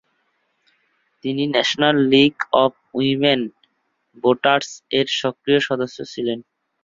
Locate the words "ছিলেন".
6.13-6.39